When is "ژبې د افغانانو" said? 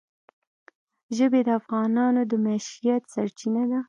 1.15-2.21